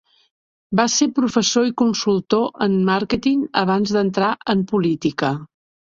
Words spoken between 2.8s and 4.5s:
màrqueting abans d'entrar